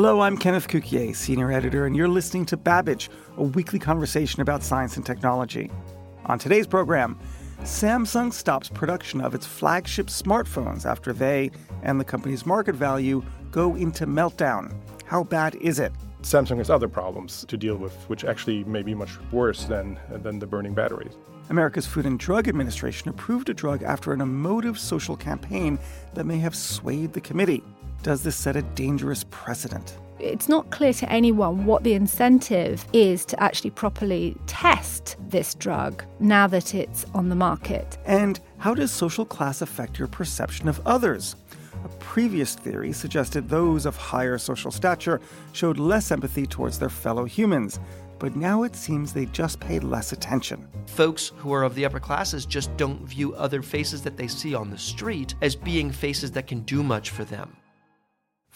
Hello, 0.00 0.20
I'm 0.20 0.38
Kenneth 0.38 0.68
Cukier, 0.68 1.12
senior 1.12 1.50
editor, 1.50 1.84
and 1.84 1.96
you're 1.96 2.06
listening 2.06 2.46
to 2.46 2.56
Babbage, 2.56 3.10
a 3.36 3.42
weekly 3.42 3.80
conversation 3.80 4.40
about 4.40 4.62
science 4.62 4.96
and 4.96 5.04
technology. 5.04 5.72
On 6.26 6.38
today's 6.38 6.68
program, 6.68 7.18
Samsung 7.62 8.32
stops 8.32 8.68
production 8.68 9.20
of 9.20 9.34
its 9.34 9.44
flagship 9.44 10.06
smartphones 10.06 10.86
after 10.86 11.12
they 11.12 11.50
and 11.82 11.98
the 11.98 12.04
company's 12.04 12.46
market 12.46 12.76
value 12.76 13.24
go 13.50 13.74
into 13.74 14.06
meltdown. 14.06 14.72
How 15.04 15.24
bad 15.24 15.56
is 15.56 15.80
it? 15.80 15.92
Samsung 16.22 16.58
has 16.58 16.70
other 16.70 16.88
problems 16.88 17.44
to 17.48 17.56
deal 17.56 17.74
with, 17.74 17.92
which 18.08 18.24
actually 18.24 18.62
may 18.62 18.84
be 18.84 18.94
much 18.94 19.18
worse 19.32 19.64
than, 19.64 19.98
than 20.22 20.38
the 20.38 20.46
burning 20.46 20.74
batteries. 20.74 21.16
America's 21.50 21.86
Food 21.86 22.06
and 22.06 22.20
Drug 22.20 22.46
Administration 22.46 23.08
approved 23.08 23.48
a 23.48 23.54
drug 23.54 23.82
after 23.82 24.12
an 24.12 24.20
emotive 24.20 24.78
social 24.78 25.16
campaign 25.16 25.76
that 26.14 26.24
may 26.24 26.38
have 26.38 26.54
swayed 26.54 27.14
the 27.14 27.20
committee. 27.20 27.64
Does 28.02 28.22
this 28.22 28.36
set 28.36 28.56
a 28.56 28.62
dangerous 28.62 29.24
precedent? 29.30 29.98
It's 30.20 30.48
not 30.48 30.70
clear 30.70 30.92
to 30.94 31.12
anyone 31.12 31.64
what 31.64 31.84
the 31.84 31.94
incentive 31.94 32.84
is 32.92 33.24
to 33.26 33.40
actually 33.42 33.70
properly 33.70 34.36
test 34.46 35.16
this 35.28 35.54
drug 35.54 36.04
now 36.18 36.46
that 36.48 36.74
it's 36.74 37.04
on 37.14 37.28
the 37.28 37.34
market. 37.34 37.98
And 38.04 38.40
how 38.58 38.74
does 38.74 38.90
social 38.90 39.24
class 39.24 39.62
affect 39.62 39.98
your 39.98 40.08
perception 40.08 40.68
of 40.68 40.80
others? 40.86 41.36
A 41.84 41.88
previous 42.00 42.54
theory 42.54 42.92
suggested 42.92 43.48
those 43.48 43.86
of 43.86 43.96
higher 43.96 44.38
social 44.38 44.72
stature 44.72 45.20
showed 45.52 45.78
less 45.78 46.10
empathy 46.10 46.46
towards 46.46 46.78
their 46.78 46.88
fellow 46.88 47.24
humans, 47.24 47.78
but 48.18 48.34
now 48.34 48.64
it 48.64 48.74
seems 48.74 49.12
they 49.12 49.26
just 49.26 49.60
pay 49.60 49.78
less 49.78 50.10
attention. 50.10 50.66
Folks 50.86 51.30
who 51.36 51.52
are 51.52 51.62
of 51.62 51.76
the 51.76 51.84
upper 51.84 52.00
classes 52.00 52.44
just 52.44 52.76
don't 52.76 53.02
view 53.02 53.34
other 53.34 53.62
faces 53.62 54.02
that 54.02 54.16
they 54.16 54.26
see 54.26 54.54
on 54.54 54.70
the 54.70 54.78
street 54.78 55.36
as 55.42 55.54
being 55.54 55.92
faces 55.92 56.32
that 56.32 56.48
can 56.48 56.60
do 56.60 56.82
much 56.82 57.10
for 57.10 57.24
them. 57.24 57.56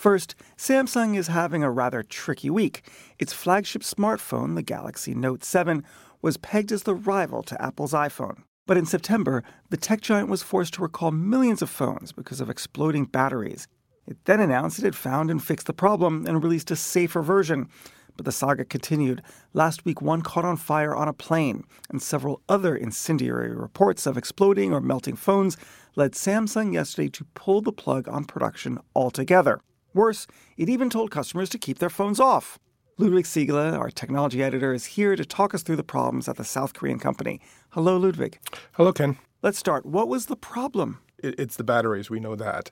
First, 0.03 0.34
Samsung 0.56 1.17
is 1.17 1.28
having 1.28 1.62
a 1.62 1.70
rather 1.70 2.03
tricky 2.03 2.50
week. 2.50 2.91
Its 3.20 3.33
flagship 3.33 3.83
smartphone, 3.83 4.56
the 4.56 4.62
Galaxy 4.62 5.14
Note 5.14 5.45
7, 5.45 5.84
was 6.20 6.36
pegged 6.36 6.72
as 6.72 6.83
the 6.83 6.97
rival 6.97 7.45
to 7.45 7.62
Apple's 7.62 7.92
iPhone. 7.92 8.42
But 8.67 8.77
in 8.77 8.84
September, 8.84 9.45
the 9.70 9.77
tech 9.77 10.00
giant 10.00 10.28
was 10.28 10.42
forced 10.42 10.75
to 10.75 10.83
recall 10.83 11.12
millions 11.12 11.62
of 11.62 11.70
phones 11.70 12.11
because 12.11 12.41
of 12.41 12.50
exploding 12.50 13.05
batteries. 13.05 13.69
It 14.05 14.17
then 14.25 14.41
announced 14.41 14.80
it 14.80 14.84
had 14.84 14.97
found 14.97 15.30
and 15.30 15.41
fixed 15.41 15.69
the 15.69 15.73
problem 15.73 16.27
and 16.27 16.42
released 16.42 16.73
a 16.73 16.75
safer 16.75 17.23
version. 17.23 17.69
But 18.17 18.25
the 18.25 18.33
saga 18.33 18.64
continued. 18.64 19.23
Last 19.53 19.84
week, 19.84 20.03
one 20.03 20.23
caught 20.23 20.45
on 20.45 20.56
fire 20.56 20.97
on 20.97 21.06
a 21.06 21.12
plane, 21.12 21.62
and 21.91 22.03
several 22.03 22.42
other 22.48 22.75
incendiary 22.75 23.55
reports 23.55 24.05
of 24.06 24.19
exploding 24.19 24.73
or 24.75 24.80
melting 24.80 25.14
phones 25.14 25.56
led 25.95 26.14
Samsung 26.14 26.75
yesterday 26.75 27.08
to 27.11 27.25
pull 27.34 27.61
the 27.61 27.70
plug 27.70 28.08
on 28.08 28.25
production 28.25 28.80
altogether. 28.97 29.61
Worse, 29.94 30.26
it 30.56 30.68
even 30.68 30.90
told 30.90 31.10
customers 31.10 31.48
to 31.50 31.58
keep 31.58 31.78
their 31.78 31.90
phones 31.90 32.20
off. 32.20 32.58
Ludwig 32.98 33.24
Siegele, 33.24 33.78
our 33.78 33.90
technology 33.90 34.42
editor, 34.42 34.72
is 34.72 34.84
here 34.84 35.16
to 35.16 35.24
talk 35.24 35.54
us 35.54 35.62
through 35.62 35.77
the 35.77 35.83
problems 35.83 36.28
at 36.28 36.36
the 36.36 36.44
South 36.44 36.74
Korean 36.74 36.98
company. 36.98 37.40
Hello, 37.70 37.96
Ludwig. 37.96 38.39
Hello, 38.72 38.92
Ken. 38.92 39.18
Let's 39.42 39.58
start. 39.58 39.84
What 39.84 40.08
was 40.08 40.27
the 40.27 40.36
problem? 40.36 41.00
It's 41.18 41.56
the 41.56 41.64
batteries, 41.64 42.11
we 42.11 42.20
know 42.20 42.34
that. 42.36 42.70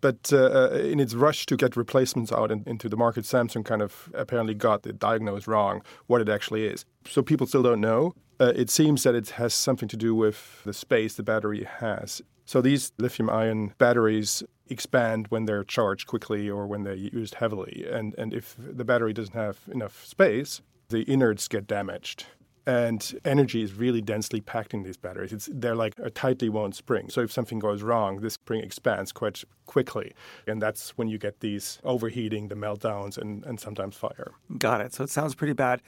But 0.00 0.32
uh, 0.32 0.70
in 0.72 0.98
its 0.98 1.14
rush 1.14 1.46
to 1.46 1.56
get 1.56 1.76
replacements 1.76 2.32
out 2.32 2.50
in, 2.50 2.64
into 2.66 2.88
the 2.88 2.96
market, 2.96 3.24
Samsung 3.24 3.64
kind 3.64 3.80
of 3.80 4.10
apparently 4.14 4.54
got 4.54 4.82
the 4.82 4.92
diagnosed 4.92 5.46
wrong 5.46 5.82
what 6.06 6.20
it 6.20 6.28
actually 6.28 6.66
is. 6.66 6.84
So 7.08 7.22
people 7.22 7.46
still 7.46 7.62
don't 7.62 7.80
know. 7.80 8.14
Uh, 8.40 8.52
it 8.56 8.70
seems 8.70 9.04
that 9.04 9.14
it 9.14 9.30
has 9.30 9.54
something 9.54 9.88
to 9.88 9.96
do 9.96 10.14
with 10.14 10.62
the 10.64 10.72
space 10.72 11.14
the 11.14 11.22
battery 11.22 11.64
has. 11.78 12.22
So 12.44 12.60
these 12.60 12.92
lithium 12.98 13.30
ion 13.30 13.74
batteries 13.78 14.42
expand 14.68 15.26
when 15.28 15.44
they're 15.44 15.64
charged 15.64 16.06
quickly 16.06 16.48
or 16.50 16.66
when 16.66 16.82
they're 16.82 16.94
used 16.94 17.34
heavily. 17.36 17.86
And, 17.90 18.14
and 18.18 18.32
if 18.32 18.56
the 18.58 18.84
battery 18.84 19.12
doesn't 19.12 19.34
have 19.34 19.60
enough 19.70 20.04
space, 20.04 20.62
the 20.88 21.02
innards 21.02 21.48
get 21.48 21.66
damaged. 21.66 22.26
And 22.64 23.18
energy 23.24 23.62
is 23.62 23.74
really 23.74 24.00
densely 24.00 24.40
packed 24.40 24.72
in 24.72 24.84
these 24.84 24.96
batteries. 24.96 25.32
It's, 25.32 25.48
they're 25.52 25.74
like 25.74 25.94
a 25.98 26.10
tightly 26.10 26.48
wound 26.48 26.76
spring. 26.76 27.10
So 27.10 27.20
if 27.22 27.32
something 27.32 27.58
goes 27.58 27.82
wrong, 27.82 28.20
this 28.20 28.34
spring 28.34 28.62
expands 28.62 29.10
quite 29.10 29.42
quickly. 29.66 30.12
And 30.46 30.62
that's 30.62 30.90
when 30.90 31.08
you 31.08 31.18
get 31.18 31.40
these 31.40 31.80
overheating, 31.82 32.48
the 32.48 32.54
meltdowns, 32.54 33.18
and, 33.18 33.44
and 33.44 33.58
sometimes 33.58 33.96
fire. 33.96 34.32
Got 34.58 34.80
it. 34.80 34.94
So 34.94 35.02
it 35.02 35.10
sounds 35.10 35.34
pretty 35.34 35.54
bad. 35.54 35.82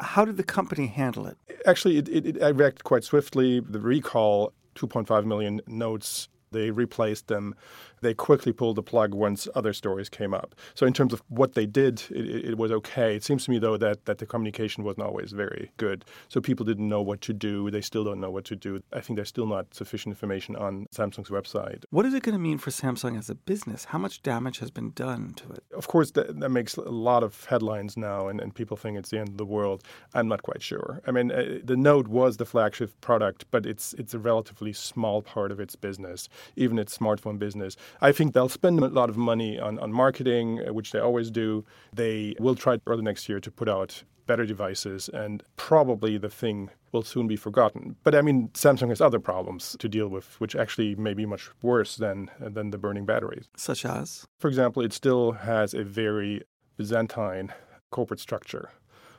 How 0.00 0.24
did 0.24 0.36
the 0.36 0.42
company 0.42 0.88
handle 0.88 1.26
it? 1.26 1.38
Actually, 1.64 1.98
it, 1.98 2.08
it, 2.08 2.36
it 2.36 2.56
reacted 2.56 2.82
quite 2.82 3.04
swiftly. 3.04 3.60
The 3.60 3.80
recall 3.80 4.52
2.5 4.76 5.24
million 5.24 5.60
notes 5.66 6.28
they 6.52 6.70
replaced 6.70 7.26
them. 7.26 7.54
They 8.00 8.14
quickly 8.14 8.52
pulled 8.52 8.76
the 8.76 8.82
plug 8.82 9.14
once 9.14 9.48
other 9.54 9.72
stories 9.72 10.08
came 10.08 10.34
up. 10.34 10.54
So 10.74 10.86
in 10.86 10.92
terms 10.92 11.12
of 11.12 11.22
what 11.28 11.54
they 11.54 11.66
did, 11.66 12.02
it, 12.10 12.50
it, 12.50 12.58
was 12.58 12.70
okay. 12.72 13.16
It 13.16 13.24
seems 13.24 13.44
to 13.44 13.50
me 13.50 13.58
though 13.58 13.76
that 13.76 14.04
that 14.06 14.18
the 14.18 14.26
communication 14.26 14.84
wasn't 14.84 15.06
always 15.06 15.32
very 15.32 15.70
good. 15.76 16.04
So 16.28 16.40
people 16.40 16.64
didn't 16.64 16.88
know 16.88 17.02
what 17.02 17.20
to 17.22 17.32
do. 17.32 17.70
They 17.70 17.80
still 17.80 18.04
don't 18.04 18.20
know 18.20 18.30
what 18.30 18.44
to 18.46 18.56
do. 18.56 18.82
I 18.92 19.00
think 19.00 19.16
there's 19.16 19.28
still 19.28 19.46
not 19.46 19.74
sufficient 19.74 20.12
information 20.12 20.56
on 20.56 20.86
Samsung's 20.94 21.30
website. 21.30 21.84
What 21.90 22.06
is 22.06 22.14
it 22.14 22.22
going 22.22 22.34
to 22.34 22.38
mean 22.38 22.58
for 22.58 22.70
Samsung 22.70 23.18
as 23.18 23.30
a 23.30 23.34
business? 23.34 23.84
How 23.86 23.98
much 23.98 24.22
damage 24.22 24.58
has 24.58 24.70
been 24.70 24.90
done 24.90 25.34
to 25.34 25.50
it? 25.52 25.64
Of 25.74 25.88
course, 25.88 26.10
that, 26.12 26.38
that 26.40 26.50
makes 26.50 26.76
a 26.76 26.82
lot 26.82 27.22
of 27.22 27.44
headlines 27.44 27.96
now, 27.96 28.28
and, 28.28 28.40
and 28.40 28.54
people 28.54 28.76
think 28.76 28.98
it's 28.98 29.10
the 29.10 29.18
end 29.18 29.28
of 29.28 29.36
the 29.36 29.46
world. 29.46 29.82
I'm 30.14 30.28
not 30.28 30.42
quite 30.42 30.62
sure. 30.62 31.00
I 31.06 31.10
mean, 31.10 31.30
uh, 31.30 31.58
the 31.64 31.76
Note 31.76 32.08
was 32.08 32.36
the 32.36 32.46
flagship 32.46 33.00
product, 33.00 33.46
but 33.50 33.66
it's 33.66 33.94
it's 33.94 34.14
a 34.14 34.18
relatively 34.18 34.72
small 34.72 35.22
part 35.22 35.50
of 35.52 35.60
its 35.60 35.76
business 35.76 36.28
even 36.56 36.78
its 36.78 36.96
smartphone 36.96 37.38
business. 37.38 37.76
I 38.00 38.12
think 38.12 38.32
they'll 38.32 38.48
spend 38.48 38.80
a 38.80 38.88
lot 38.88 39.08
of 39.08 39.16
money 39.16 39.58
on, 39.58 39.78
on 39.78 39.92
marketing, 39.92 40.60
uh, 40.66 40.72
which 40.72 40.92
they 40.92 40.98
always 40.98 41.30
do. 41.30 41.64
They 41.92 42.34
will 42.38 42.54
try 42.54 42.78
early 42.86 43.02
next 43.02 43.28
year 43.28 43.40
to 43.40 43.50
put 43.50 43.68
out 43.68 44.02
better 44.26 44.44
devices, 44.44 45.08
and 45.08 45.42
probably 45.56 46.18
the 46.18 46.28
thing 46.28 46.70
will 46.92 47.02
soon 47.02 47.28
be 47.28 47.36
forgotten. 47.36 47.96
But 48.02 48.14
I 48.14 48.22
mean, 48.22 48.48
Samsung 48.54 48.88
has 48.88 49.00
other 49.00 49.20
problems 49.20 49.76
to 49.78 49.88
deal 49.88 50.08
with, 50.08 50.40
which 50.40 50.56
actually 50.56 50.94
may 50.96 51.14
be 51.14 51.26
much 51.26 51.50
worse 51.62 51.96
than 51.96 52.30
than 52.40 52.70
the 52.70 52.78
burning 52.78 53.06
batteries. 53.06 53.48
Such 53.56 53.84
as, 53.84 54.26
for 54.38 54.48
example, 54.48 54.82
it 54.82 54.92
still 54.92 55.32
has 55.32 55.74
a 55.74 55.84
very 55.84 56.42
Byzantine 56.76 57.52
corporate 57.90 58.20
structure. 58.20 58.70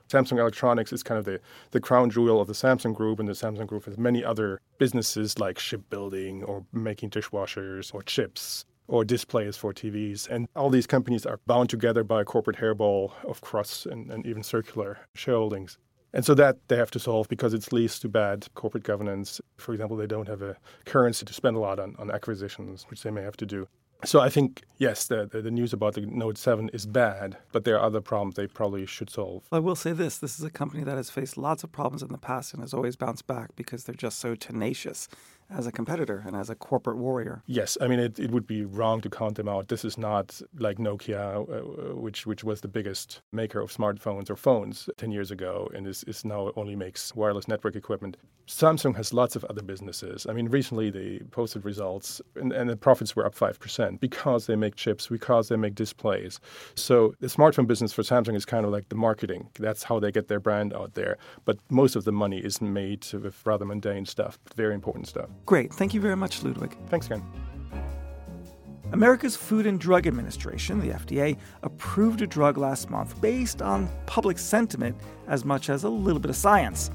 Samsung 0.10 0.40
Electronics 0.40 0.94
is 0.94 1.04
kind 1.04 1.20
of 1.20 1.26
the, 1.26 1.40
the 1.72 1.80
crown 1.80 2.10
jewel 2.10 2.40
of 2.40 2.48
the 2.48 2.54
Samsung 2.54 2.94
Group, 2.94 3.20
and 3.20 3.28
the 3.28 3.34
Samsung 3.34 3.68
Group 3.68 3.86
has 3.86 3.98
many 3.98 4.24
other 4.24 4.62
businesses 4.78 5.38
like 5.38 5.60
shipbuilding 5.60 6.44
or 6.44 6.66
making 6.72 7.10
dishwashers 7.10 7.94
or 7.94 8.02
chips 8.04 8.66
or 8.88 9.04
displays 9.04 9.58
for 9.58 9.74
TVs. 9.74 10.30
And 10.30 10.48
all 10.56 10.70
these 10.70 10.88
companies 10.88 11.26
are 11.26 11.40
bound 11.46 11.70
together 11.70 12.04
by 12.04 12.22
a 12.22 12.26
corporate 12.26 12.58
hairball 12.58 13.12
of 13.26 13.42
cross 13.42 13.86
and, 13.86 14.10
and 14.12 14.26
even 14.26 14.44
circular 14.44 15.00
shareholdings. 15.16 15.78
And 16.14 16.26
so 16.26 16.34
that 16.36 16.58
they 16.70 16.78
have 16.78 16.92
to 16.92 17.00
solve 17.00 17.28
because 17.28 17.54
it 17.54 17.72
leads 17.74 18.00
to 18.00 18.10
bad 18.10 18.48
corporate 18.56 18.84
governance. 18.84 19.42
For 19.58 19.74
example, 19.74 19.98
they 19.98 20.08
don't 20.08 20.28
have 20.28 20.42
a 20.42 20.56
currency 20.86 21.26
to 21.26 21.34
spend 21.34 21.58
a 21.58 21.60
lot 21.60 21.80
on, 21.80 21.96
on 22.00 22.10
acquisitions, 22.10 22.86
which 22.90 23.04
they 23.04 23.12
may 23.12 23.22
have 23.24 23.38
to 23.38 23.46
do. 23.46 23.68
So 24.06 24.20
I 24.20 24.30
think 24.30 24.64
yes, 24.78 25.06
the, 25.06 25.26
the, 25.26 25.42
the 25.42 25.52
news 25.52 25.74
about 25.74 25.96
the 25.96 26.02
Note 26.02 26.38
Seven 26.38 26.70
is 26.70 26.86
bad, 26.86 27.38
but 27.52 27.64
there 27.64 27.78
are 27.78 27.84
other 27.84 28.02
problems 28.02 28.36
they 28.36 28.48
probably 28.48 28.86
should 28.86 29.10
solve. 29.10 29.44
I 29.52 29.60
will 29.60 29.76
say 29.76 29.92
this: 29.92 30.18
this 30.18 30.38
is 30.40 30.46
a 30.46 30.52
company 30.52 30.84
that 30.84 30.98
has 30.98 31.10
faced 31.10 31.38
lots 31.38 31.64
of 31.64 31.72
problems 31.72 32.04
in 32.04 32.10
the 32.10 32.18
past 32.18 32.54
and 32.54 32.62
has 32.62 32.74
always 32.74 32.96
bounced 32.96 33.26
back 33.26 33.56
because 33.56 33.86
they're 33.86 33.96
just 33.96 34.20
so 34.20 34.36
tenacious 34.36 35.08
as 35.50 35.68
a 35.68 35.72
competitor 35.72 36.24
and 36.26 36.36
as 36.36 36.50
a 36.50 36.56
corporate 36.56 36.98
warrior. 36.98 37.44
Yes, 37.46 37.78
I 37.80 37.88
mean 37.88 38.00
it, 38.00 38.20
it 38.20 38.32
would 38.32 38.48
be 38.48 38.66
wrong 38.66 39.02
to 39.02 39.10
count 39.10 39.36
them 39.36 39.48
out. 39.48 39.68
This 39.68 39.86
is 39.86 39.98
not 39.98 40.42
like 40.58 40.78
Nokia, 40.78 41.42
uh, 41.42 41.96
which 41.96 42.26
which 42.26 42.44
was 42.44 42.62
the 42.62 42.68
biggest 42.68 43.22
maker 43.32 43.60
of 43.60 43.72
smartphones 43.72 44.30
or 44.30 44.36
phones 44.36 44.90
ten 44.98 45.12
years 45.12 45.32
ago, 45.32 45.70
and 45.74 45.88
is, 45.88 46.04
is 46.04 46.26
now 46.26 46.52
only 46.56 46.76
makes 46.76 47.16
wireless 47.16 47.48
network 47.48 47.76
equipment. 47.76 48.18
Samsung 48.48 48.96
has 48.96 49.14
lots 49.14 49.36
of 49.36 49.44
other 49.46 49.62
businesses. 49.62 50.26
I 50.30 50.34
mean, 50.34 50.48
recently 50.48 50.90
they 50.90 51.20
posted 51.32 51.66
results, 51.66 52.22
and, 52.36 52.54
and 52.54 52.70
the 52.70 52.78
profits 52.78 53.16
were 53.16 53.26
up 53.26 53.36
five 53.36 53.60
percent 53.60 54.00
because 54.00 54.46
they 54.48 54.56
make 54.56 54.76
chips, 54.76 55.08
because 55.08 55.50
they 55.50 55.58
make 55.58 55.76
displays. 55.76 56.40
So 56.76 57.14
the 57.20 57.28
smartphone 57.28 57.68
business 57.68 57.94
for 57.94 58.04
Samsung 58.04 58.36
is 58.36 58.46
kind 58.46 58.66
of 58.66 58.72
like 58.72 58.90
the 58.90 58.96
marketing. 58.96 59.50
That's 59.60 59.84
how 59.84 60.00
they 60.00 60.12
get 60.12 60.28
their 60.28 60.40
brand 60.40 60.74
out 60.74 60.94
there. 60.94 61.18
But 61.46 61.58
most 61.70 61.96
of 61.96 62.04
the 62.06 62.12
money 62.12 62.40
is 62.40 62.62
made 62.62 63.06
with 63.14 63.46
rather 63.46 63.66
mundane 63.66 64.06
stuff, 64.06 64.40
very 64.56 64.74
important 64.74 65.08
stuff. 65.08 65.30
Great. 65.46 65.74
Thank 65.74 65.94
you 65.94 66.02
very 66.02 66.16
much, 66.16 66.44
Ludwig. 66.44 66.76
Thanks, 66.88 67.08
Ken. 67.08 67.24
America's 68.94 69.36
Food 69.36 69.66
and 69.66 69.80
Drug 69.80 70.08
Administration, 70.08 70.80
the 70.80 70.94
FDA, 70.94 71.38
approved 71.64 72.22
a 72.22 72.28
drug 72.28 72.58
last 72.58 72.90
month 72.90 73.20
based 73.20 73.62
on 73.62 73.90
public 74.06 74.40
sentiment 74.40 74.96
as 75.28 75.44
much 75.44 75.70
as 75.70 75.84
a 75.84 75.90
little 75.90 76.22
bit 76.22 76.30
of 76.30 76.38
science. 76.38 76.90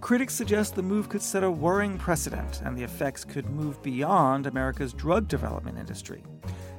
Critics 0.00 0.34
suggest 0.34 0.74
the 0.74 0.82
move 0.82 1.08
could 1.08 1.22
set 1.22 1.44
a 1.44 1.50
worrying 1.50 1.98
precedent 1.98 2.62
and 2.64 2.76
the 2.76 2.82
effects 2.82 3.24
could 3.24 3.48
move 3.48 3.80
beyond 3.82 4.46
America's 4.46 4.92
drug 4.92 5.28
development 5.28 5.78
industry. 5.78 6.24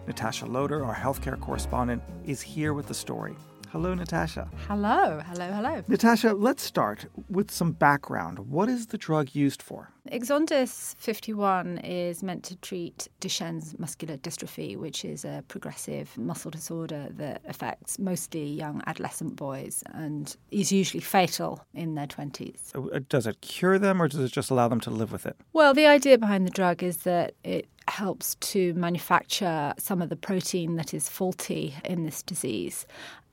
Natasha 0.06 0.46
Loder, 0.46 0.86
our 0.86 0.96
healthcare 0.96 1.40
correspondent, 1.40 2.02
is 2.26 2.42
here 2.42 2.74
with 2.74 2.88
the 2.88 2.94
story. 2.94 3.36
Hello, 3.72 3.94
Natasha. 3.94 4.50
Hello, 4.68 5.22
hello, 5.26 5.52
hello. 5.52 5.84
Natasha, 5.88 6.34
let's 6.34 6.64
start 6.64 7.06
with 7.30 7.52
some 7.52 7.74
background. 7.74 8.40
What 8.40 8.70
is 8.70 8.88
the 8.88 8.98
drug 8.98 9.36
used 9.36 9.62
for? 9.62 9.92
Exondys 10.12 10.96
51 10.98 11.80
is 11.80 12.24
meant 12.24 12.44
to 12.44 12.56
treat 12.58 13.08
Duchenne's 13.20 13.78
muscular 13.80 14.18
dystrophy, 14.18 14.78
which 14.78 15.06
is 15.06 15.26
a 15.26 15.44
progressive 15.48 16.18
muscle 16.18 16.52
disorder 16.52 17.08
that 17.12 17.42
affects 17.48 18.00
mostly 18.00 18.46
young 18.46 18.82
adolescent 18.88 19.36
boys 19.36 19.84
and 19.94 20.36
is 20.52 20.72
usually 20.72 21.02
fatal 21.02 21.66
in 21.74 21.96
their 21.96 22.08
20s. 22.08 22.76
Uh, 22.76 23.00
does 23.10 23.28
it 23.28 23.42
cure 23.42 23.80
them 23.80 24.02
or 24.02 24.08
does 24.08 24.20
it 24.20 24.32
just 24.32 24.50
allow 24.50 24.68
them 24.68 24.80
to 24.82 24.90
live 24.90 25.12
with 25.12 25.26
it? 25.26 25.36
Well, 25.54 25.74
the 25.74 25.88
idea 25.88 26.18
behind 26.18 26.46
the 26.46 26.52
drug 26.52 26.84
is 26.84 26.98
that 26.98 27.34
it 27.44 27.68
helps 27.88 28.36
to 28.36 28.74
manufacture 28.74 29.74
some 29.78 30.02
of 30.02 30.10
the 30.10 30.16
protein 30.16 30.76
that 30.76 30.94
is 30.94 31.08
faulty 31.08 31.74
in 31.86 32.04
this 32.04 32.22
disease 32.22 32.86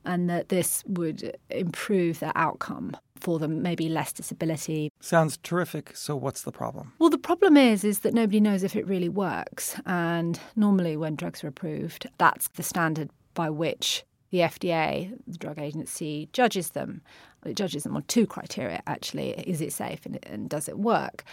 and 0.05 0.29
that 0.29 0.49
this 0.49 0.83
would 0.87 1.35
improve 1.49 2.19
their 2.19 2.31
outcome 2.35 2.95
for 3.19 3.39
them, 3.39 3.61
maybe 3.61 3.89
less 3.89 4.13
disability. 4.13 4.91
Sounds 4.99 5.37
terrific. 5.37 5.95
So 5.95 6.15
what's 6.15 6.43
the 6.43 6.51
problem? 6.51 6.93
Well, 6.99 7.09
the 7.09 7.17
problem 7.17 7.57
is 7.57 7.83
is 7.83 7.99
that 7.99 8.13
nobody 8.13 8.39
knows 8.39 8.63
if 8.63 8.75
it 8.75 8.87
really 8.87 9.09
works. 9.09 9.79
And 9.85 10.39
normally 10.55 10.97
when 10.97 11.15
drugs 11.15 11.43
are 11.43 11.47
approved, 11.47 12.07
that's 12.17 12.47
the 12.49 12.63
standard 12.63 13.09
by 13.33 13.49
which 13.49 14.03
the 14.31 14.39
FDA, 14.39 15.17
the 15.27 15.37
drug 15.37 15.59
agency, 15.59 16.29
judges 16.33 16.71
them. 16.71 17.01
It 17.45 17.55
judges 17.55 17.83
them 17.83 17.95
on 17.95 18.03
two 18.03 18.25
criteria, 18.25 18.81
actually. 18.87 19.31
Is 19.31 19.61
it 19.61 19.71
safe 19.71 20.05
and, 20.05 20.19
and, 20.23 20.49
does 20.49 20.67
it 20.67 20.79
work? 20.79 21.23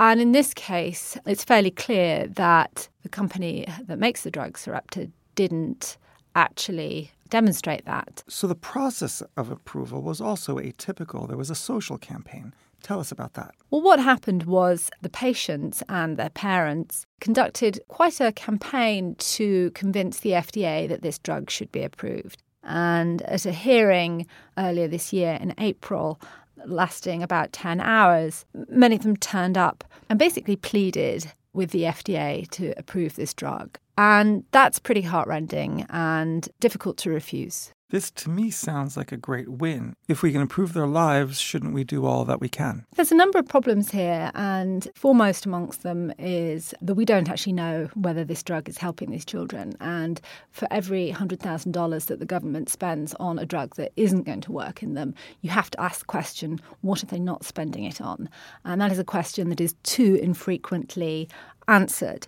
And 0.00 0.20
in 0.20 0.32
this 0.32 0.52
case, 0.52 1.16
it's 1.26 1.44
fairly 1.44 1.70
clear 1.70 2.26
that 2.26 2.88
the 3.02 3.08
company 3.08 3.66
that 3.86 3.98
makes 3.98 4.22
the 4.22 4.32
drug, 4.32 4.58
Sarepta, 4.58 5.10
didn't 5.36 5.96
actually 6.34 7.12
demonstrate 7.28 7.84
that. 7.84 8.22
So 8.28 8.46
the 8.46 8.54
process 8.54 9.22
of 9.36 9.50
approval 9.50 10.02
was 10.02 10.20
also 10.20 10.58
atypical. 10.58 11.28
There 11.28 11.36
was 11.36 11.50
a 11.50 11.54
social 11.54 11.96
campaign. 11.96 12.52
Tell 12.82 12.98
us 12.98 13.12
about 13.12 13.34
that. 13.34 13.54
Well, 13.70 13.82
what 13.82 14.00
happened 14.00 14.44
was 14.44 14.90
the 15.02 15.10
patients 15.10 15.82
and 15.88 16.16
their 16.16 16.30
parents 16.30 17.06
conducted 17.20 17.80
quite 17.88 18.20
a 18.20 18.32
campaign 18.32 19.14
to 19.16 19.70
convince 19.72 20.20
the 20.20 20.30
FDA 20.30 20.88
that 20.88 21.02
this 21.02 21.18
drug 21.18 21.50
should 21.50 21.70
be 21.72 21.82
approved. 21.82 22.42
And 22.62 23.22
at 23.22 23.46
a 23.46 23.52
hearing 23.52 24.26
earlier 24.58 24.88
this 24.88 25.12
year 25.12 25.38
in 25.40 25.54
April, 25.58 26.20
lasting 26.66 27.22
about 27.22 27.52
10 27.52 27.80
hours, 27.80 28.44
many 28.68 28.96
of 28.96 29.02
them 29.02 29.16
turned 29.16 29.56
up 29.56 29.84
and 30.08 30.18
basically 30.18 30.56
pleaded 30.56 31.32
with 31.52 31.70
the 31.70 31.82
FDA 31.82 32.48
to 32.50 32.72
approve 32.76 33.16
this 33.16 33.34
drug. 33.34 33.78
And 33.98 34.44
that's 34.52 34.78
pretty 34.78 35.02
heartrending 35.02 35.86
and 35.90 36.48
difficult 36.60 36.96
to 36.98 37.10
refuse. 37.10 37.72
This 37.90 38.12
to 38.12 38.30
me 38.30 38.52
sounds 38.52 38.96
like 38.96 39.10
a 39.10 39.16
great 39.16 39.48
win. 39.48 39.96
If 40.06 40.22
we 40.22 40.30
can 40.30 40.40
improve 40.40 40.74
their 40.74 40.86
lives, 40.86 41.40
shouldn't 41.40 41.74
we 41.74 41.82
do 41.82 42.06
all 42.06 42.24
that 42.24 42.40
we 42.40 42.48
can? 42.48 42.86
There's 42.94 43.10
a 43.10 43.16
number 43.16 43.36
of 43.36 43.48
problems 43.48 43.90
here, 43.90 44.30
and 44.34 44.86
foremost 44.94 45.44
amongst 45.44 45.82
them 45.82 46.12
is 46.16 46.72
that 46.80 46.94
we 46.94 47.04
don't 47.04 47.28
actually 47.28 47.54
know 47.54 47.90
whether 47.94 48.22
this 48.24 48.44
drug 48.44 48.68
is 48.68 48.78
helping 48.78 49.10
these 49.10 49.24
children. 49.24 49.72
And 49.80 50.20
for 50.52 50.68
every 50.70 51.10
$100,000 51.10 52.06
that 52.06 52.18
the 52.20 52.26
government 52.26 52.68
spends 52.68 53.12
on 53.14 53.40
a 53.40 53.46
drug 53.46 53.74
that 53.74 53.90
isn't 53.96 54.22
going 54.22 54.42
to 54.42 54.52
work 54.52 54.84
in 54.84 54.94
them, 54.94 55.12
you 55.40 55.50
have 55.50 55.70
to 55.70 55.80
ask 55.80 56.00
the 56.00 56.06
question 56.06 56.60
what 56.82 57.02
are 57.02 57.06
they 57.06 57.18
not 57.18 57.44
spending 57.44 57.82
it 57.84 58.00
on? 58.00 58.28
And 58.64 58.80
that 58.80 58.92
is 58.92 59.00
a 59.00 59.04
question 59.04 59.48
that 59.48 59.60
is 59.60 59.74
too 59.82 60.14
infrequently 60.22 61.28
answered. 61.66 62.26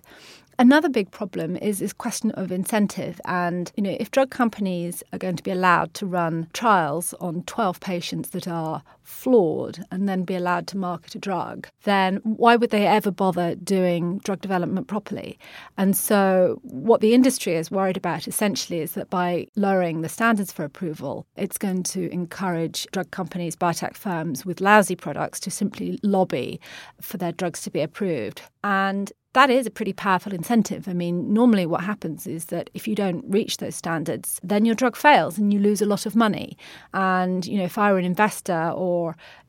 Another 0.59 0.89
big 0.89 1.09
problem 1.09 1.55
is 1.57 1.79
this 1.79 1.93
question 1.93 2.31
of 2.31 2.51
incentive. 2.51 3.19
And, 3.25 3.71
you 3.75 3.83
know, 3.83 3.97
if 3.99 4.11
drug 4.11 4.29
companies 4.29 5.03
are 5.11 5.17
going 5.17 5.35
to 5.35 5.43
be 5.43 5.51
allowed 5.51 5.93
to 5.95 6.05
run 6.05 6.47
trials 6.53 7.13
on 7.15 7.43
12 7.43 7.79
patients 7.79 8.29
that 8.29 8.47
are 8.47 8.83
flawed 9.03 9.83
and 9.91 10.07
then 10.07 10.23
be 10.23 10.35
allowed 10.35 10.67
to 10.67 10.77
market 10.77 11.15
a 11.15 11.19
drug, 11.19 11.67
then 11.83 12.17
why 12.23 12.55
would 12.55 12.69
they 12.69 12.87
ever 12.87 13.11
bother 13.11 13.55
doing 13.55 14.19
drug 14.19 14.41
development 14.41 14.87
properly? 14.87 15.37
And 15.77 15.95
so, 15.95 16.59
what 16.63 17.01
the 17.01 17.13
industry 17.13 17.55
is 17.55 17.71
worried 17.71 17.97
about 17.97 18.27
essentially 18.27 18.79
is 18.79 18.93
that 18.93 19.09
by 19.09 19.47
lowering 19.55 20.01
the 20.01 20.09
standards 20.09 20.51
for 20.51 20.63
approval, 20.63 21.25
it's 21.35 21.57
going 21.57 21.83
to 21.83 22.11
encourage 22.11 22.87
drug 22.91 23.11
companies, 23.11 23.55
biotech 23.55 23.95
firms 23.95 24.45
with 24.45 24.61
lousy 24.61 24.95
products 24.95 25.39
to 25.41 25.51
simply 25.51 25.99
lobby 26.03 26.59
for 27.01 27.17
their 27.17 27.31
drugs 27.31 27.61
to 27.63 27.71
be 27.71 27.81
approved. 27.81 28.41
And 28.63 29.11
that 29.33 29.49
is 29.49 29.65
a 29.65 29.71
pretty 29.71 29.93
powerful 29.93 30.33
incentive. 30.33 30.87
I 30.87 30.93
mean, 30.93 31.33
normally 31.33 31.65
what 31.65 31.83
happens 31.83 32.27
is 32.27 32.45
that 32.45 32.69
if 32.73 32.87
you 32.87 32.95
don't 32.95 33.25
reach 33.27 33.57
those 33.57 33.75
standards, 33.75 34.39
then 34.43 34.63
your 34.63 34.75
drug 34.75 34.95
fails 34.95 35.37
and 35.37 35.51
you 35.51 35.59
lose 35.59 35.81
a 35.81 35.87
lot 35.87 36.05
of 36.05 36.15
money. 36.15 36.55
And, 36.93 37.45
you 37.45 37.57
know, 37.57 37.63
if 37.65 37.77
I 37.77 37.91
were 37.91 37.97
an 37.97 38.05
investor 38.05 38.71
or 38.75 38.92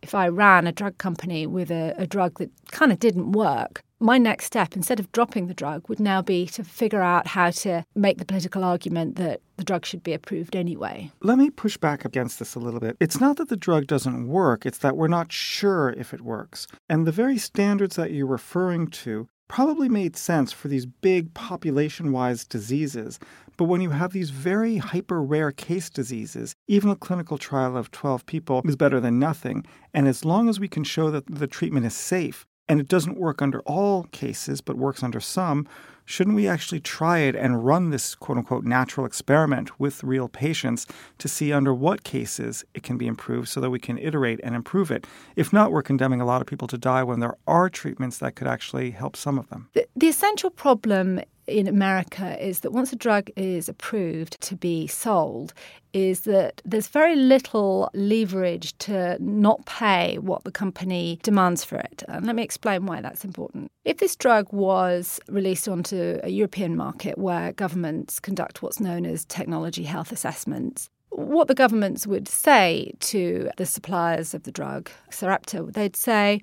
if 0.02 0.14
I 0.14 0.28
ran 0.28 0.66
a 0.66 0.72
drug 0.72 0.98
company 0.98 1.46
with 1.46 1.70
a, 1.70 1.94
a 1.96 2.06
drug 2.06 2.38
that 2.38 2.50
kind 2.70 2.92
of 2.92 2.98
didn't 2.98 3.32
work, 3.32 3.82
my 4.00 4.18
next 4.18 4.44
step, 4.44 4.76
instead 4.76 5.00
of 5.00 5.10
dropping 5.12 5.46
the 5.46 5.54
drug, 5.54 5.88
would 5.88 6.00
now 6.00 6.20
be 6.20 6.46
to 6.48 6.62
figure 6.62 7.00
out 7.00 7.26
how 7.26 7.50
to 7.50 7.84
make 7.94 8.18
the 8.18 8.24
political 8.24 8.62
argument 8.62 9.16
that 9.16 9.40
the 9.56 9.64
drug 9.64 9.86
should 9.86 10.02
be 10.02 10.12
approved 10.12 10.54
anyway. 10.54 11.10
Let 11.22 11.38
me 11.38 11.48
push 11.48 11.76
back 11.76 12.04
against 12.04 12.38
this 12.38 12.54
a 12.54 12.58
little 12.58 12.80
bit. 12.80 12.96
It's 13.00 13.20
not 13.20 13.36
that 13.38 13.48
the 13.48 13.56
drug 13.56 13.86
doesn't 13.86 14.28
work, 14.28 14.66
it's 14.66 14.78
that 14.78 14.96
we're 14.96 15.08
not 15.08 15.32
sure 15.32 15.94
if 15.96 16.12
it 16.12 16.20
works. 16.20 16.66
And 16.88 17.06
the 17.06 17.12
very 17.12 17.38
standards 17.38 17.96
that 17.96 18.12
you're 18.12 18.26
referring 18.26 18.88
to 18.88 19.28
probably 19.48 19.88
made 19.88 20.16
sense 20.16 20.52
for 20.52 20.68
these 20.68 20.86
big 20.86 21.34
population 21.34 22.12
wise 22.12 22.44
diseases. 22.44 23.18
But 23.56 23.64
when 23.64 23.80
you 23.80 23.90
have 23.90 24.12
these 24.12 24.30
very 24.30 24.78
hyper 24.78 25.22
rare 25.22 25.52
case 25.52 25.88
diseases, 25.90 26.54
even 26.66 26.90
a 26.90 26.96
clinical 26.96 27.38
trial 27.38 27.76
of 27.76 27.90
12 27.90 28.26
people 28.26 28.62
is 28.64 28.76
better 28.76 29.00
than 29.00 29.18
nothing. 29.18 29.64
And 29.92 30.08
as 30.08 30.24
long 30.24 30.48
as 30.48 30.58
we 30.58 30.68
can 30.68 30.84
show 30.84 31.10
that 31.10 31.26
the 31.26 31.46
treatment 31.46 31.86
is 31.86 31.94
safe, 31.94 32.46
and 32.68 32.80
it 32.80 32.88
doesn't 32.88 33.18
work 33.18 33.42
under 33.42 33.60
all 33.60 34.04
cases, 34.04 34.60
but 34.60 34.76
works 34.76 35.02
under 35.02 35.20
some, 35.20 35.68
shouldn't 36.04 36.36
we 36.36 36.48
actually 36.48 36.80
try 36.80 37.18
it 37.18 37.34
and 37.34 37.64
run 37.64 37.90
this 37.90 38.14
quote 38.14 38.38
unquote 38.38 38.64
natural 38.64 39.06
experiment 39.06 39.78
with 39.78 40.04
real 40.04 40.28
patients 40.28 40.86
to 41.18 41.28
see 41.28 41.52
under 41.52 41.74
what 41.74 42.04
cases 42.04 42.64
it 42.74 42.82
can 42.82 42.98
be 42.98 43.06
improved 43.06 43.48
so 43.48 43.60
that 43.60 43.70
we 43.70 43.78
can 43.78 43.98
iterate 43.98 44.40
and 44.42 44.54
improve 44.54 44.90
it? 44.90 45.06
If 45.36 45.52
not, 45.52 45.72
we're 45.72 45.82
condemning 45.82 46.20
a 46.20 46.26
lot 46.26 46.40
of 46.40 46.46
people 46.46 46.68
to 46.68 46.78
die 46.78 47.02
when 47.02 47.20
there 47.20 47.36
are 47.46 47.68
treatments 47.68 48.18
that 48.18 48.34
could 48.34 48.46
actually 48.46 48.90
help 48.90 49.16
some 49.16 49.38
of 49.38 49.48
them. 49.48 49.68
The, 49.74 49.86
the 49.96 50.08
essential 50.08 50.50
problem 50.50 51.20
in 51.46 51.66
America 51.66 52.42
is 52.44 52.60
that 52.60 52.72
once 52.72 52.92
a 52.92 52.96
drug 52.96 53.30
is 53.36 53.68
approved 53.68 54.40
to 54.42 54.56
be 54.56 54.86
sold, 54.86 55.52
is 55.92 56.20
that 56.22 56.60
there's 56.64 56.88
very 56.88 57.14
little 57.14 57.88
leverage 57.94 58.76
to 58.78 59.16
not 59.20 59.64
pay 59.64 60.18
what 60.18 60.44
the 60.44 60.50
company 60.50 61.20
demands 61.22 61.64
for 61.64 61.76
it. 61.76 62.02
And 62.08 62.26
let 62.26 62.34
me 62.34 62.42
explain 62.42 62.86
why 62.86 63.00
that's 63.00 63.24
important. 63.24 63.70
If 63.84 63.98
this 63.98 64.16
drug 64.16 64.52
was 64.52 65.20
released 65.28 65.68
onto 65.68 66.18
a 66.22 66.30
European 66.30 66.76
market 66.76 67.16
where 67.16 67.52
governments 67.52 68.18
conduct 68.18 68.60
what's 68.62 68.80
known 68.80 69.06
as 69.06 69.24
technology 69.24 69.84
health 69.84 70.10
assessments, 70.10 70.88
what 71.16 71.48
the 71.48 71.54
governments 71.54 72.06
would 72.06 72.28
say 72.28 72.92
to 72.98 73.50
the 73.56 73.66
suppliers 73.66 74.34
of 74.34 74.42
the 74.42 74.52
drug, 74.52 74.90
Sarepta, 75.10 75.62
they'd 75.62 75.96
say, 75.96 76.40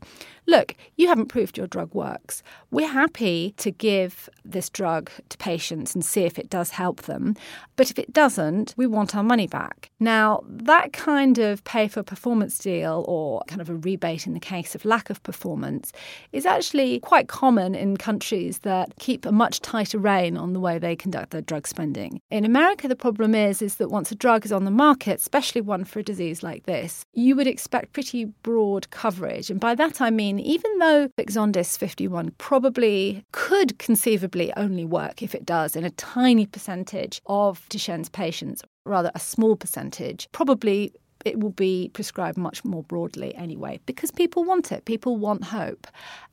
look, 0.48 0.76
you 0.96 1.08
haven't 1.08 1.28
proved 1.28 1.58
your 1.58 1.68
drug 1.68 1.94
works. 1.94 2.42
We're 2.72 2.88
happy 2.88 3.54
to 3.58 3.72
give 3.72 4.30
this 4.44 4.70
drug 4.70 5.12
to 5.30 5.38
patients 5.38 5.94
and 5.94 6.04
see 6.04 6.24
if 6.24 6.40
it 6.40 6.50
does 6.50 6.72
help 6.72 7.04
them. 7.04 7.36
But 7.76 7.92
if 7.92 8.00
it 8.00 8.14
doesn't, 8.14 8.74
we 8.78 8.88
want 8.88 9.16
our 9.16 9.24
money 9.24 9.48
back. 9.48 9.92
Now, 10.00 10.44
that 10.48 10.94
kind 10.94 11.38
of 11.38 11.64
pay 11.64 11.88
for 11.88 12.02
performance 12.04 12.58
deal 12.58 13.06
or 13.08 13.44
kind 13.48 13.62
of 13.62 13.70
a 13.70 13.76
rebate 13.76 14.26
in 14.26 14.34
the 14.34 14.40
case 14.40 14.74
of 14.74 14.86
lack 14.86 15.10
of 15.10 15.22
performance 15.24 15.92
is 16.32 16.46
actually 16.46 17.00
quite 17.02 17.28
common 17.28 17.76
in 17.76 17.98
countries 17.98 18.60
that 18.60 18.94
keep 19.00 19.26
a 19.26 19.32
much 19.32 19.60
tighter 19.62 20.00
rein 20.00 20.38
on 20.38 20.54
the 20.54 20.60
way 20.60 20.80
they 20.80 20.96
conduct 20.96 21.32
their 21.32 21.42
drug 21.42 21.68
spending. 21.68 22.22
In 22.30 22.46
America, 22.46 22.88
the 22.88 22.96
problem 22.96 23.36
is, 23.36 23.62
is 23.62 23.76
that 23.76 23.90
once 23.90 24.12
a 24.12 24.16
drug 24.16 24.46
is 24.46 24.52
on 24.52 24.61
the 24.66 24.72
market, 24.72 25.20
especially 25.20 25.62
one 25.62 25.84
for 25.84 26.00
a 26.00 26.04
disease 26.04 26.44
like 26.44 26.66
this, 26.66 27.06
you 27.14 27.36
would 27.36 27.48
expect 27.48 27.94
pretty 27.94 28.26
broad 28.26 28.90
coverage. 28.90 29.50
And 29.50 29.60
by 29.60 29.76
that 29.76 30.02
I 30.02 30.10
mean, 30.10 30.40
even 30.40 30.78
though 30.80 31.10
Exondys 31.18 31.78
51 31.78 32.32
probably 32.38 33.24
could 33.32 33.78
conceivably 33.80 34.54
only 34.56 34.86
work 34.86 35.22
if 35.22 35.36
it 35.36 35.46
does 35.46 35.76
in 35.76 35.84
a 35.84 35.92
tiny 35.92 36.46
percentage 36.46 37.22
of 37.26 37.68
Duchenne's 37.70 38.10
patients, 38.10 38.64
rather 38.86 39.12
a 39.16 39.20
small 39.20 39.56
percentage, 39.56 40.28
probably 40.32 40.94
it 41.26 41.40
will 41.40 41.52
be 41.52 41.90
prescribed 41.94 42.38
much 42.38 42.64
more 42.66 42.84
broadly 42.84 43.34
anyway 43.36 43.80
because 43.86 44.12
people 44.12 44.44
want 44.44 44.72
it. 44.72 44.86
People 44.86 45.18
want 45.18 45.44
hope. 45.44 45.88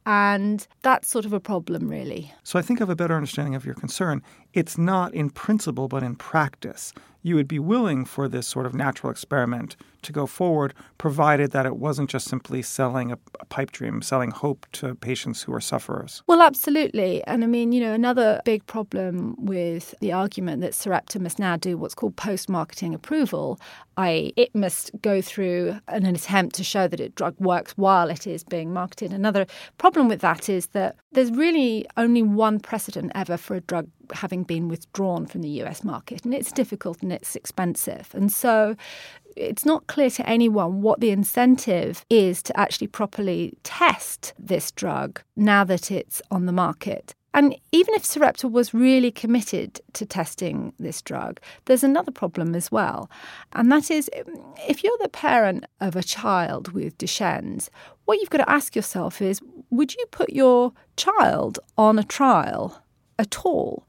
And 0.07 0.67
that's 0.83 1.09
sort 1.09 1.27
of 1.27 1.33
a 1.33 1.41
problem, 1.41 1.89
really. 1.89 2.33
So 2.43 2.59
I 2.59 2.63
think 2.63 2.81
I 2.81 2.83
have 2.83 2.91
a 2.91 2.97
better 2.97 3.15
understanding 3.15 3.55
of 3.55 3.67
your 3.67 3.75
concern. 3.75 4.23
It's 4.59 4.77
not 4.77 5.15
in 5.15 5.31
principle, 5.31 5.87
but 5.87 6.03
in 6.03 6.17
practice. 6.17 6.93
You 7.23 7.37
would 7.37 7.47
be 7.47 7.61
willing 7.61 8.05
for 8.05 8.29
this 8.29 8.49
sort 8.49 8.67
of 8.67 8.75
natural 8.75 9.09
experiment 9.13 9.77
to 10.03 10.13
go 10.13 10.27
forward, 10.27 10.75
provided 10.97 11.53
that 11.53 11.65
it 11.65 11.77
wasn't 11.77 12.11
just 12.11 12.27
simply 12.27 12.63
selling 12.63 13.13
a, 13.13 13.19
a, 13.39 13.45
pipe 13.45 13.71
dream, 13.71 14.03
selling 14.03 14.33
hope 14.33 14.67
to 14.73 14.97
patients 14.97 15.43
who 15.43 15.55
are 15.55 15.61
sufferers. 15.61 16.25
Well, 16.27 16.43
absolutely. 16.43 17.23
And 17.25 17.45
I 17.45 17.47
mean, 17.47 17.71
you 17.71 17.81
know, 17.81 17.93
another 17.93 18.41
big 18.45 18.67
problem 18.67 19.37
with 19.39 19.95
the 20.01 20.13
argument 20.13 20.61
that 20.63 20.75
Sarepta 20.75 21.21
must 21.21 21.39
now 21.39 21.57
do 21.57 21.77
what's 21.77 21.95
called 21.95 22.17
post 22.17 22.49
marketing 22.49 22.95
approval, 22.95 23.61
i.e., 23.97 24.33
it 24.37 24.53
must 24.55 24.91
go 25.01 25.21
through 25.21 25.79
an 25.87 26.05
attempt 26.05 26.57
to 26.57 26.65
show 26.65 26.89
that 26.89 26.99
a 26.99 27.11
drug 27.11 27.37
works 27.39 27.73
while 27.77 28.11
it 28.11 28.27
is 28.27 28.43
being 28.43 28.73
marketed. 28.73 29.13
Another 29.13 29.47
problem 29.79 30.09
with 30.09 30.21
that 30.21 30.49
is 30.49 30.69
that 30.69 30.97
there's 31.13 31.31
really 31.31 31.87
only 31.97 32.23
one 32.23 32.59
precedent 32.59 33.13
ever 33.15 33.37
for 33.37 33.55
a 33.55 33.61
drug 33.61 33.89
having 34.13 34.43
been 34.43 34.69
withdrawn 34.69 35.27
from 35.27 35.43
the 35.43 35.63
US 35.63 35.85
market, 35.85 36.25
and 36.25 36.35
it's 36.35 36.53
difficult 36.53 37.03
and 37.03 37.13
it's 37.13 37.37
expensive. 37.37 38.11
And 38.15 38.33
so 38.33 38.77
it's 39.37 39.65
not 39.65 39.87
clear 39.87 40.11
to 40.11 40.29
anyone 40.29 40.83
what 40.83 41.01
the 41.01 41.11
incentive 41.11 42.05
is 42.11 42.43
to 42.43 42.59
actually 42.59 42.89
properly 42.89 43.55
test 43.63 44.35
this 44.39 44.71
drug 44.73 45.21
now 45.37 45.65
that 45.65 45.91
it's 45.91 46.21
on 46.31 46.47
the 46.47 46.53
market. 46.53 47.15
And 47.35 47.55
even 47.73 47.95
if 47.95 48.05
Sarepta 48.05 48.49
was 48.49 48.75
really 48.75 49.11
committed 49.11 49.81
to 49.93 50.07
testing 50.07 50.73
this 50.79 51.03
drug, 51.03 51.41
there's 51.67 51.85
another 51.85 52.11
problem 52.11 52.55
as 52.55 52.73
well. 52.73 53.11
And 53.53 53.71
that 53.71 53.91
is 53.91 54.11
if 54.67 54.83
you're 54.83 54.99
the 55.01 55.09
parent 55.09 55.65
of 55.81 55.95
a 55.95 56.03
child 56.03 56.73
with 56.73 56.97
Duchenne's, 56.99 57.71
what 58.07 58.19
you've 58.19 58.31
got 58.31 58.39
to 58.39 58.51
ask 58.51 58.75
yourself 58.75 59.21
is 59.21 59.41
would 59.71 59.95
you 59.95 60.05
put 60.11 60.31
your 60.31 60.73
child 60.97 61.59
on 61.77 61.99
a 61.99 62.05
trial 62.05 62.83
at 63.19 63.45
all? 63.45 63.87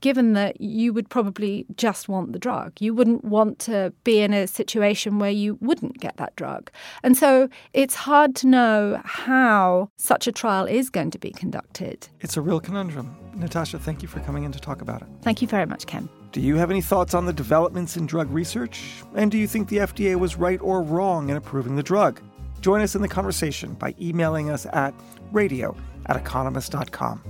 given 0.00 0.32
that 0.32 0.60
you 0.60 0.92
would 0.92 1.08
probably 1.08 1.66
just 1.76 2.08
want 2.08 2.32
the 2.32 2.38
drug. 2.38 2.72
You 2.80 2.94
wouldn't 2.94 3.24
want 3.24 3.58
to 3.60 3.92
be 4.04 4.20
in 4.20 4.32
a 4.32 4.46
situation 4.46 5.18
where 5.18 5.30
you 5.30 5.58
wouldn't 5.60 6.00
get 6.00 6.16
that 6.16 6.34
drug. 6.36 6.70
And 7.02 7.16
so 7.16 7.48
it's 7.72 7.94
hard 7.94 8.34
to 8.36 8.46
know 8.46 9.00
how 9.04 9.90
such 9.96 10.26
a 10.26 10.32
trial 10.32 10.66
is 10.66 10.90
going 10.90 11.10
to 11.12 11.18
be 11.18 11.30
conducted. 11.30 12.08
It's 12.20 12.36
a 12.36 12.40
real 12.40 12.60
conundrum. 12.60 13.16
Natasha, 13.34 13.78
thank 13.78 14.02
you 14.02 14.08
for 14.08 14.20
coming 14.20 14.44
in 14.44 14.52
to 14.52 14.60
talk 14.60 14.82
about 14.82 15.02
it. 15.02 15.08
Thank 15.22 15.42
you 15.42 15.48
very 15.48 15.66
much, 15.66 15.86
Ken. 15.86 16.08
Do 16.32 16.40
you 16.40 16.56
have 16.56 16.70
any 16.70 16.82
thoughts 16.82 17.14
on 17.14 17.26
the 17.26 17.32
developments 17.32 17.96
in 17.96 18.06
drug 18.06 18.30
research? 18.30 19.02
And 19.14 19.30
do 19.30 19.38
you 19.38 19.46
think 19.46 19.68
the 19.68 19.78
FDA 19.78 20.16
was 20.16 20.36
right 20.36 20.60
or 20.60 20.82
wrong 20.82 21.30
in 21.30 21.36
approving 21.36 21.76
the 21.76 21.82
drug? 21.82 22.20
Join 22.60 22.80
us 22.80 22.94
in 22.94 23.02
the 23.02 23.08
conversation 23.08 23.74
by 23.74 23.94
emailing 24.00 24.50
us 24.50 24.66
at 24.72 24.94
radio 25.32 25.76
at 26.06 26.16
economist.com. 26.16 27.22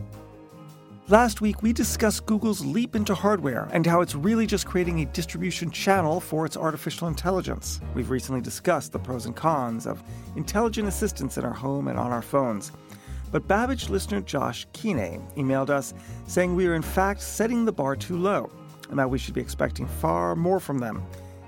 Last 1.08 1.40
week, 1.40 1.62
we 1.62 1.72
discussed 1.72 2.26
Google's 2.26 2.64
leap 2.64 2.96
into 2.96 3.14
hardware 3.14 3.68
and 3.70 3.86
how 3.86 4.00
it's 4.00 4.16
really 4.16 4.44
just 4.44 4.66
creating 4.66 5.02
a 5.02 5.06
distribution 5.06 5.70
channel 5.70 6.18
for 6.18 6.44
its 6.44 6.56
artificial 6.56 7.06
intelligence. 7.06 7.80
We've 7.94 8.10
recently 8.10 8.40
discussed 8.40 8.90
the 8.90 8.98
pros 8.98 9.25
and 9.25 9.36
cons 9.36 9.86
of 9.86 10.02
intelligent 10.34 10.88
assistants 10.88 11.38
in 11.38 11.44
our 11.44 11.52
home 11.52 11.86
and 11.86 11.96
on 11.96 12.10
our 12.10 12.22
phones. 12.22 12.72
But 13.30 13.46
Babbage 13.46 13.88
listener 13.88 14.20
Josh 14.20 14.66
Kine 14.72 15.25
emailed 15.36 15.70
us 15.70 15.94
saying 16.26 16.56
we 16.56 16.66
are 16.66 16.75
in 16.75 16.82
fact 16.82 17.22
setting 17.22 17.64
the 17.64 17.70
bar 17.72 17.94
too 17.94 18.18
low 18.18 18.50
and 18.90 18.98
that 18.98 19.08
we 19.08 19.16
should 19.16 19.34
be 19.34 19.40
expecting 19.40 19.86
far 19.86 20.34
more 20.34 20.58
from 20.58 20.80
them. 20.80 21.04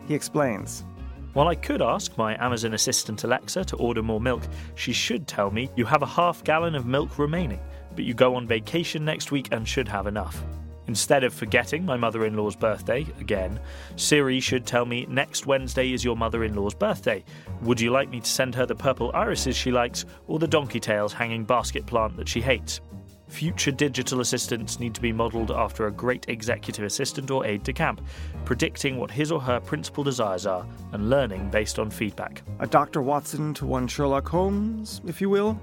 He 0.06 0.14
explains. 0.14 0.84
While 1.32 1.48
I 1.48 1.56
could 1.56 1.82
ask 1.82 2.16
my 2.16 2.40
Amazon 2.40 2.74
assistant 2.74 3.24
Alexa 3.24 3.64
to 3.64 3.76
order 3.76 4.04
more 4.04 4.20
milk, 4.20 4.44
she 4.76 4.92
should 4.92 5.26
tell 5.26 5.50
me 5.50 5.68
you 5.74 5.84
have 5.84 6.02
a 6.02 6.06
half 6.06 6.44
gallon 6.44 6.76
of 6.76 6.86
milk 6.86 7.18
remaining 7.18 7.58
but 7.98 8.04
you 8.04 8.14
go 8.14 8.36
on 8.36 8.46
vacation 8.46 9.04
next 9.04 9.32
week 9.32 9.48
and 9.50 9.66
should 9.66 9.88
have 9.88 10.06
enough. 10.06 10.44
Instead 10.86 11.24
of 11.24 11.34
forgetting 11.34 11.84
my 11.84 11.96
mother 11.96 12.26
in 12.26 12.36
law's 12.36 12.54
birthday, 12.54 13.04
again, 13.18 13.58
Siri 13.96 14.38
should 14.38 14.64
tell 14.64 14.86
me 14.86 15.04
next 15.08 15.46
Wednesday 15.46 15.92
is 15.92 16.04
your 16.04 16.14
mother 16.14 16.44
in 16.44 16.54
law's 16.54 16.76
birthday. 16.76 17.24
Would 17.62 17.80
you 17.80 17.90
like 17.90 18.08
me 18.08 18.20
to 18.20 18.30
send 18.30 18.54
her 18.54 18.66
the 18.66 18.76
purple 18.76 19.10
irises 19.14 19.56
she 19.56 19.72
likes 19.72 20.04
or 20.28 20.38
the 20.38 20.46
donkey 20.46 20.78
tails 20.78 21.12
hanging 21.12 21.44
basket 21.44 21.86
plant 21.86 22.16
that 22.18 22.28
she 22.28 22.40
hates? 22.40 22.80
Future 23.26 23.72
digital 23.72 24.20
assistants 24.20 24.78
need 24.78 24.94
to 24.94 25.00
be 25.00 25.12
modelled 25.12 25.50
after 25.50 25.88
a 25.88 25.92
great 25.92 26.24
executive 26.28 26.84
assistant 26.84 27.32
or 27.32 27.44
aide 27.44 27.64
de 27.64 27.72
camp, 27.72 28.00
predicting 28.44 28.96
what 28.96 29.10
his 29.10 29.32
or 29.32 29.40
her 29.40 29.58
principal 29.58 30.04
desires 30.04 30.46
are 30.46 30.64
and 30.92 31.10
learning 31.10 31.50
based 31.50 31.80
on 31.80 31.90
feedback. 31.90 32.42
A 32.60 32.66
Dr. 32.68 33.02
Watson 33.02 33.54
to 33.54 33.66
one 33.66 33.88
Sherlock 33.88 34.28
Holmes, 34.28 35.00
if 35.04 35.20
you 35.20 35.28
will 35.28 35.60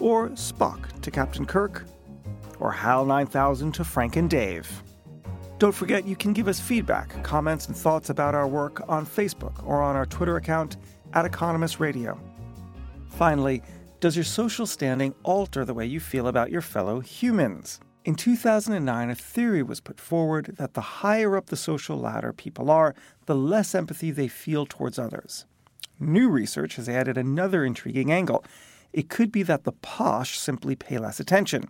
or 0.00 0.30
Spock 0.30 1.00
to 1.02 1.10
Captain 1.10 1.46
Kirk, 1.46 1.84
or 2.60 2.72
HAL 2.72 3.04
9000 3.04 3.72
to 3.72 3.84
Frank 3.84 4.16
and 4.16 4.30
Dave. 4.30 4.82
Don't 5.58 5.74
forget 5.74 6.06
you 6.06 6.16
can 6.16 6.32
give 6.32 6.48
us 6.48 6.60
feedback, 6.60 7.22
comments, 7.22 7.66
and 7.66 7.76
thoughts 7.76 8.10
about 8.10 8.34
our 8.34 8.46
work 8.46 8.82
on 8.88 9.06
Facebook 9.06 9.66
or 9.66 9.82
on 9.82 9.96
our 9.96 10.04
Twitter 10.04 10.36
account 10.36 10.76
at 11.14 11.24
Economist 11.24 11.80
Radio. 11.80 12.20
Finally, 13.08 13.62
does 14.00 14.14
your 14.14 14.24
social 14.24 14.66
standing 14.66 15.14
alter 15.22 15.64
the 15.64 15.72
way 15.72 15.86
you 15.86 15.98
feel 15.98 16.28
about 16.28 16.50
your 16.50 16.60
fellow 16.60 17.00
humans? 17.00 17.80
In 18.04 18.14
2009, 18.14 19.10
a 19.10 19.14
theory 19.14 19.62
was 19.62 19.80
put 19.80 19.98
forward 19.98 20.54
that 20.58 20.74
the 20.74 20.80
higher 20.80 21.36
up 21.36 21.46
the 21.46 21.56
social 21.56 21.98
ladder 21.98 22.32
people 22.32 22.70
are, 22.70 22.94
the 23.24 23.34
less 23.34 23.74
empathy 23.74 24.10
they 24.10 24.28
feel 24.28 24.66
towards 24.66 24.98
others. 24.98 25.46
New 25.98 26.28
research 26.28 26.76
has 26.76 26.88
added 26.88 27.16
another 27.16 27.64
intriguing 27.64 28.12
angle 28.12 28.44
it 28.92 29.08
could 29.08 29.32
be 29.32 29.42
that 29.42 29.64
the 29.64 29.72
posh 29.72 30.38
simply 30.38 30.76
pay 30.76 30.98
less 30.98 31.20
attention. 31.20 31.68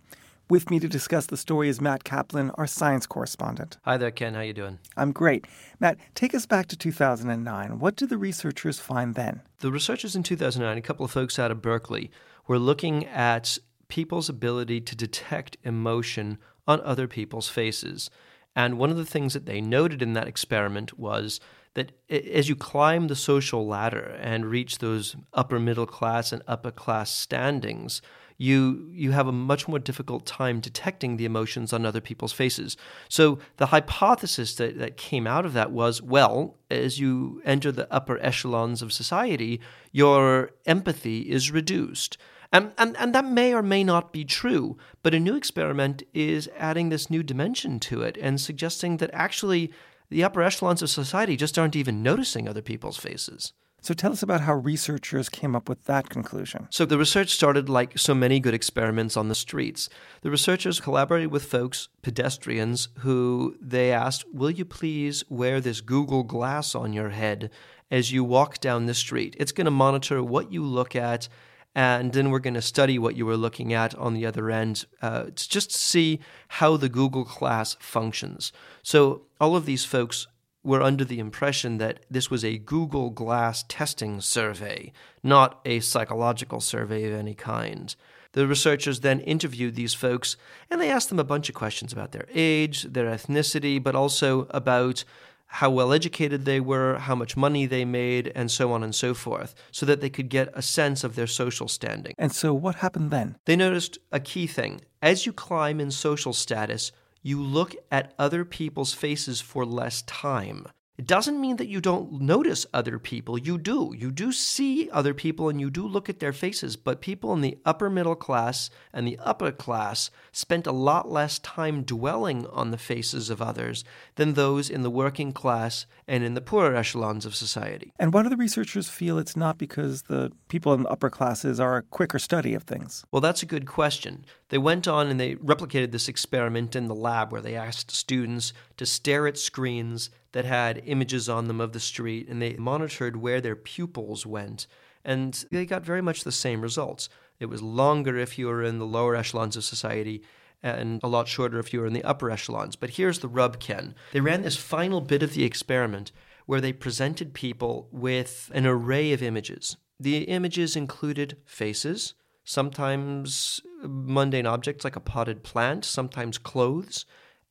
With 0.48 0.70
me 0.70 0.78
to 0.78 0.88
discuss 0.88 1.26
the 1.26 1.36
story 1.36 1.68
is 1.68 1.80
Matt 1.80 2.04
Kaplan, 2.04 2.52
our 2.52 2.68
science 2.68 3.04
correspondent. 3.04 3.78
Hi 3.84 3.96
there, 3.96 4.12
Ken. 4.12 4.34
How 4.34 4.42
you 4.42 4.52
doing? 4.52 4.78
I'm 4.96 5.10
great. 5.10 5.44
Matt, 5.80 5.98
take 6.14 6.36
us 6.36 6.46
back 6.46 6.68
to 6.68 6.76
2009. 6.76 7.80
What 7.80 7.96
did 7.96 8.10
the 8.10 8.16
researchers 8.18 8.78
find 8.78 9.16
then? 9.16 9.42
The 9.58 9.72
researchers 9.72 10.14
in 10.14 10.22
2009, 10.22 10.78
a 10.78 10.82
couple 10.82 11.04
of 11.04 11.10
folks 11.10 11.40
out 11.40 11.50
of 11.50 11.60
Berkeley, 11.60 12.12
were 12.46 12.60
looking 12.60 13.06
at 13.06 13.58
people's 13.88 14.28
ability 14.28 14.80
to 14.82 14.94
detect 14.94 15.56
emotion 15.64 16.38
on 16.68 16.80
other 16.82 17.08
people's 17.08 17.48
faces. 17.48 18.08
And 18.56 18.78
one 18.78 18.90
of 18.90 18.96
the 18.96 19.04
things 19.04 19.34
that 19.34 19.46
they 19.46 19.60
noted 19.60 20.02
in 20.02 20.14
that 20.14 20.26
experiment 20.26 20.98
was 20.98 21.38
that 21.74 21.92
as 22.08 22.48
you 22.48 22.56
climb 22.56 23.06
the 23.06 23.14
social 23.14 23.66
ladder 23.66 24.18
and 24.18 24.46
reach 24.46 24.78
those 24.78 25.14
upper 25.34 25.60
middle 25.60 25.86
class 25.86 26.32
and 26.32 26.42
upper 26.48 26.70
class 26.70 27.10
standings, 27.10 28.00
you 28.38 28.88
you 28.90 29.12
have 29.12 29.26
a 29.26 29.32
much 29.32 29.68
more 29.68 29.78
difficult 29.78 30.26
time 30.26 30.60
detecting 30.60 31.16
the 31.16 31.26
emotions 31.26 31.72
on 31.72 31.84
other 31.84 32.00
people's 32.00 32.32
faces. 32.32 32.76
So 33.08 33.38
the 33.58 33.66
hypothesis 33.66 34.54
that, 34.56 34.78
that 34.78 34.96
came 34.96 35.26
out 35.26 35.46
of 35.46 35.52
that 35.52 35.70
was, 35.70 36.02
well, 36.02 36.56
as 36.70 36.98
you 36.98 37.42
enter 37.44 37.70
the 37.70 37.92
upper 37.92 38.18
echelons 38.18 38.80
of 38.82 38.92
society, 38.92 39.60
your 39.92 40.50
empathy 40.64 41.20
is 41.30 41.50
reduced. 41.50 42.16
And, 42.52 42.72
and, 42.78 42.96
and 42.96 43.14
that 43.14 43.24
may 43.24 43.54
or 43.54 43.62
may 43.62 43.84
not 43.84 44.12
be 44.12 44.24
true, 44.24 44.76
but 45.02 45.14
a 45.14 45.20
new 45.20 45.36
experiment 45.36 46.02
is 46.14 46.48
adding 46.56 46.88
this 46.88 47.10
new 47.10 47.22
dimension 47.22 47.80
to 47.80 48.02
it 48.02 48.16
and 48.20 48.40
suggesting 48.40 48.98
that 48.98 49.10
actually 49.12 49.72
the 50.08 50.22
upper 50.22 50.42
echelons 50.42 50.82
of 50.82 50.90
society 50.90 51.36
just 51.36 51.58
aren't 51.58 51.76
even 51.76 52.02
noticing 52.02 52.48
other 52.48 52.62
people's 52.62 52.96
faces. 52.96 53.52
So 53.86 53.94
tell 53.94 54.10
us 54.10 54.22
about 54.22 54.40
how 54.40 54.54
researchers 54.54 55.28
came 55.28 55.54
up 55.54 55.68
with 55.68 55.84
that 55.84 56.08
conclusion. 56.08 56.66
So 56.70 56.84
the 56.84 56.98
research 56.98 57.30
started 57.30 57.68
like 57.68 57.96
so 57.96 58.16
many 58.16 58.40
good 58.40 58.54
experiments 58.54 59.16
on 59.16 59.28
the 59.28 59.34
streets. 59.34 59.88
The 60.22 60.30
researchers 60.30 60.80
collaborated 60.80 61.30
with 61.30 61.44
folks, 61.44 61.88
pedestrians, 62.02 62.88
who 62.98 63.56
they 63.60 63.92
asked, 63.92 64.24
Will 64.32 64.50
you 64.50 64.64
please 64.64 65.22
wear 65.28 65.60
this 65.60 65.80
Google 65.80 66.24
Glass 66.24 66.74
on 66.74 66.92
your 66.92 67.10
head 67.10 67.50
as 67.88 68.10
you 68.10 68.24
walk 68.24 68.58
down 68.58 68.86
the 68.86 68.94
street? 68.94 69.36
It's 69.38 69.52
going 69.52 69.66
to 69.66 69.70
monitor 69.70 70.20
what 70.20 70.50
you 70.50 70.64
look 70.64 70.96
at 70.96 71.28
and 71.76 72.14
then 72.14 72.30
we're 72.30 72.38
going 72.38 72.54
to 72.54 72.62
study 72.62 72.98
what 72.98 73.16
you 73.16 73.26
were 73.26 73.36
looking 73.36 73.74
at 73.74 73.94
on 73.96 74.14
the 74.14 74.24
other 74.24 74.50
end 74.50 74.86
uh, 75.02 75.24
to 75.24 75.48
just 75.48 75.70
see 75.70 76.20
how 76.48 76.78
the 76.78 76.88
Google 76.88 77.24
Glass 77.24 77.76
functions. 77.78 78.50
So 78.82 79.26
all 79.38 79.54
of 79.54 79.66
these 79.66 79.84
folks 79.84 80.26
were 80.64 80.80
under 80.80 81.04
the 81.04 81.18
impression 81.18 81.76
that 81.76 82.00
this 82.10 82.30
was 82.30 82.42
a 82.42 82.56
Google 82.56 83.10
Glass 83.10 83.62
testing 83.68 84.22
survey, 84.22 84.90
not 85.22 85.60
a 85.66 85.80
psychological 85.80 86.60
survey 86.60 87.04
of 87.04 87.12
any 87.12 87.34
kind. 87.34 87.94
The 88.32 88.46
researchers 88.46 89.00
then 89.00 89.20
interviewed 89.20 89.74
these 89.74 89.92
folks 89.92 90.38
and 90.70 90.80
they 90.80 90.90
asked 90.90 91.10
them 91.10 91.18
a 91.18 91.24
bunch 91.24 91.50
of 91.50 91.54
questions 91.54 91.92
about 91.92 92.12
their 92.12 92.26
age, 92.34 92.84
their 92.84 93.10
ethnicity, 93.10 93.82
but 93.82 93.94
also 93.94 94.46
about 94.48 95.04
how 95.46 95.70
well 95.70 95.92
educated 95.92 96.44
they 96.44 96.60
were, 96.60 96.98
how 96.98 97.14
much 97.14 97.36
money 97.36 97.66
they 97.66 97.84
made, 97.84 98.32
and 98.34 98.50
so 98.50 98.72
on 98.72 98.82
and 98.82 98.94
so 98.94 99.14
forth, 99.14 99.54
so 99.70 99.86
that 99.86 100.00
they 100.00 100.10
could 100.10 100.28
get 100.28 100.50
a 100.54 100.62
sense 100.62 101.04
of 101.04 101.14
their 101.14 101.26
social 101.26 101.68
standing. 101.68 102.14
And 102.18 102.32
so, 102.32 102.52
what 102.52 102.76
happened 102.76 103.10
then? 103.10 103.36
They 103.44 103.56
noticed 103.56 103.98
a 104.12 104.20
key 104.20 104.46
thing. 104.46 104.82
As 105.00 105.26
you 105.26 105.32
climb 105.32 105.80
in 105.80 105.90
social 105.90 106.32
status, 106.32 106.92
you 107.22 107.42
look 107.42 107.74
at 107.90 108.14
other 108.18 108.44
people's 108.44 108.94
faces 108.94 109.40
for 109.40 109.64
less 109.64 110.02
time. 110.02 110.66
It 110.98 111.06
doesn't 111.06 111.40
mean 111.40 111.56
that 111.56 111.68
you 111.68 111.82
don't 111.82 112.20
notice 112.22 112.64
other 112.72 112.98
people. 112.98 113.36
You 113.38 113.58
do. 113.58 113.94
You 113.96 114.10
do 114.10 114.32
see 114.32 114.88
other 114.90 115.12
people 115.12 115.50
and 115.50 115.60
you 115.60 115.68
do 115.68 115.86
look 115.86 116.08
at 116.08 116.20
their 116.20 116.32
faces. 116.32 116.76
But 116.76 117.02
people 117.02 117.34
in 117.34 117.42
the 117.42 117.58
upper 117.66 117.90
middle 117.90 118.14
class 118.14 118.70
and 118.94 119.06
the 119.06 119.18
upper 119.18 119.52
class 119.52 120.10
spent 120.32 120.66
a 120.66 120.72
lot 120.72 121.10
less 121.10 121.38
time 121.38 121.82
dwelling 121.82 122.46
on 122.46 122.70
the 122.70 122.78
faces 122.78 123.28
of 123.28 123.42
others 123.42 123.84
than 124.14 124.32
those 124.34 124.70
in 124.70 124.82
the 124.82 124.90
working 124.90 125.32
class 125.32 125.84
and 126.08 126.24
in 126.24 126.32
the 126.32 126.40
poorer 126.40 126.74
echelons 126.74 127.26
of 127.26 127.34
society. 127.36 127.92
And 127.98 128.14
why 128.14 128.22
do 128.22 128.30
the 128.30 128.36
researchers 128.36 128.88
feel 128.88 129.18
it's 129.18 129.36
not 129.36 129.58
because 129.58 130.02
the 130.02 130.32
people 130.48 130.72
in 130.72 130.84
the 130.84 130.88
upper 130.88 131.10
classes 131.10 131.60
are 131.60 131.76
a 131.76 131.82
quicker 131.82 132.18
study 132.18 132.54
of 132.54 132.62
things? 132.62 133.04
Well, 133.12 133.20
that's 133.20 133.42
a 133.42 133.46
good 133.46 133.66
question. 133.66 134.24
They 134.48 134.58
went 134.58 134.88
on 134.88 135.08
and 135.08 135.20
they 135.20 135.34
replicated 135.34 135.92
this 135.92 136.08
experiment 136.08 136.74
in 136.74 136.88
the 136.88 136.94
lab 136.94 137.32
where 137.32 137.42
they 137.42 137.54
asked 137.54 137.90
students 137.90 138.54
to 138.78 138.86
stare 138.86 139.26
at 139.26 139.36
screens 139.36 140.08
that 140.36 140.44
had 140.44 140.82
images 140.84 141.30
on 141.30 141.48
them 141.48 141.62
of 141.62 141.72
the 141.72 141.80
street 141.80 142.28
and 142.28 142.42
they 142.42 142.52
monitored 142.56 143.16
where 143.16 143.40
their 143.40 143.56
pupils 143.56 144.26
went. 144.26 144.66
And 145.02 145.32
they 145.50 145.64
got 145.64 145.82
very 145.82 146.02
much 146.02 146.24
the 146.24 146.30
same 146.30 146.60
results. 146.60 147.08
It 147.40 147.46
was 147.46 147.62
longer 147.62 148.18
if 148.18 148.38
you 148.38 148.48
were 148.48 148.62
in 148.62 148.78
the 148.78 148.84
lower 148.84 149.16
echelons 149.16 149.56
of 149.56 149.64
society 149.64 150.22
and 150.62 151.00
a 151.02 151.08
lot 151.08 151.26
shorter 151.26 151.58
if 151.58 151.72
you 151.72 151.80
were 151.80 151.86
in 151.86 151.94
the 151.94 152.04
upper 152.04 152.30
echelons. 152.30 152.76
But 152.76 152.90
here's 152.90 153.20
the 153.20 153.28
rub, 153.28 153.60
Ken. 153.60 153.94
They 154.12 154.20
ran 154.20 154.42
this 154.42 154.58
final 154.58 155.00
bit 155.00 155.22
of 155.22 155.32
the 155.32 155.42
experiment 155.42 156.12
where 156.44 156.60
they 156.60 156.74
presented 156.74 157.32
people 157.32 157.88
with 157.90 158.50
an 158.52 158.66
array 158.66 159.14
of 159.14 159.22
images. 159.22 159.78
The 159.98 160.24
images 160.24 160.76
included 160.76 161.38
faces, 161.46 162.12
sometimes 162.44 163.62
mundane 163.82 164.46
objects 164.46 164.84
like 164.84 164.96
a 164.96 165.00
potted 165.00 165.42
plant, 165.42 165.86
sometimes 165.86 166.36
clothes, 166.36 167.06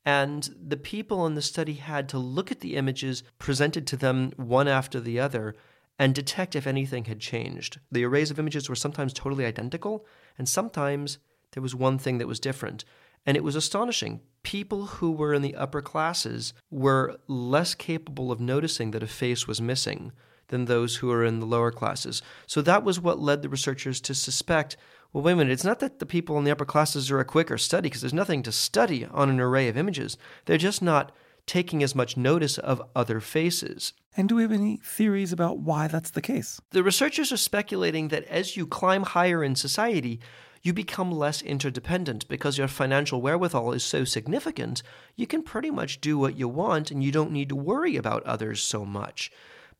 and 0.05 0.55
the 0.63 0.77
people 0.77 1.25
in 1.25 1.33
the 1.33 1.41
study 1.41 1.73
had 1.73 2.07
to 2.09 2.19
look 2.19 2.51
at 2.51 2.59
the 2.59 2.75
images 2.75 3.23
presented 3.39 3.87
to 3.87 3.97
them 3.97 4.31
one 4.37 4.67
after 4.67 4.99
the 4.99 5.19
other 5.19 5.55
and 5.97 6.13
detect 6.13 6.55
if 6.55 6.67
anything 6.67 7.05
had 7.05 7.19
changed. 7.19 7.79
The 7.91 8.05
arrays 8.05 8.29
of 8.29 8.37
images 8.37 8.69
were 8.69 8.75
sometimes 8.75 9.13
totally 9.13 9.45
identical, 9.45 10.05
and 10.37 10.47
sometimes 10.47 11.17
there 11.53 11.63
was 11.63 11.73
one 11.73 11.97
thing 11.97 12.17
that 12.19 12.27
was 12.27 12.39
different. 12.39 12.85
And 13.25 13.35
it 13.35 13.43
was 13.43 13.55
astonishing. 13.55 14.21
People 14.43 14.85
who 14.85 15.11
were 15.11 15.33
in 15.33 15.41
the 15.41 15.55
upper 15.55 15.81
classes 15.81 16.53
were 16.69 17.17
less 17.27 17.73
capable 17.73 18.31
of 18.31 18.39
noticing 18.39 18.91
that 18.91 19.01
a 19.01 19.07
face 19.07 19.47
was 19.47 19.61
missing 19.61 20.11
than 20.49 20.65
those 20.65 20.97
who 20.97 21.07
were 21.07 21.25
in 21.25 21.39
the 21.39 21.45
lower 21.45 21.71
classes. 21.71 22.21
So 22.45 22.61
that 22.61 22.83
was 22.83 22.99
what 22.99 23.19
led 23.19 23.41
the 23.41 23.49
researchers 23.49 23.99
to 24.01 24.13
suspect 24.13 24.77
well, 25.15 25.23
wait 25.23 25.31
a 25.31 25.35
minute, 25.37 25.53
it's 25.53 25.63
not 25.63 25.79
that 25.79 25.99
the 25.99 26.05
people 26.05 26.37
in 26.37 26.43
the 26.43 26.51
upper 26.51 26.65
classes 26.65 27.09
are 27.09 27.21
a 27.21 27.25
quicker 27.25 27.57
study 27.57 27.87
because 27.87 28.01
there's 28.01 28.13
nothing 28.13 28.43
to 28.43 28.51
study 28.51 29.05
on 29.05 29.29
an 29.29 29.39
array 29.39 29.69
of 29.69 29.77
images. 29.77 30.17
They're 30.43 30.57
just 30.57 30.81
not 30.81 31.13
taking 31.45 31.81
as 31.81 31.95
much 31.95 32.17
notice 32.17 32.57
of 32.57 32.81
other 32.97 33.21
faces. 33.21 33.93
And 34.17 34.27
do 34.27 34.35
we 34.35 34.41
have 34.41 34.51
any 34.51 34.75
theories 34.83 35.31
about 35.31 35.59
why 35.59 35.87
that's 35.87 36.09
the 36.11 36.21
case? 36.21 36.59
The 36.71 36.83
researchers 36.83 37.31
are 37.31 37.37
speculating 37.37 38.09
that 38.09 38.25
as 38.25 38.57
you 38.57 38.67
climb 38.67 39.03
higher 39.03 39.41
in 39.41 39.55
society, 39.55 40.19
you 40.61 40.73
become 40.73 41.13
less 41.13 41.41
interdependent 41.41 42.27
because 42.27 42.57
your 42.57 42.67
financial 42.67 43.21
wherewithal 43.21 43.71
is 43.71 43.85
so 43.85 44.03
significant, 44.03 44.83
you 45.15 45.27
can 45.27 45.43
pretty 45.43 45.71
much 45.71 46.01
do 46.01 46.17
what 46.17 46.37
you 46.37 46.49
want 46.49 46.91
and 46.91 47.01
you 47.01 47.13
don't 47.13 47.31
need 47.31 47.47
to 47.47 47.55
worry 47.55 47.95
about 47.95 48.23
others 48.23 48.61
so 48.61 48.83
much. 48.83 49.31